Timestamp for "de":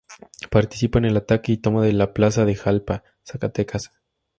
1.85-1.93, 2.43-2.55